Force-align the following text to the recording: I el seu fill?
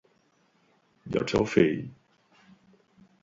I 1.11 1.19
el 1.19 1.27
seu 1.33 1.45
fill? 1.51 1.83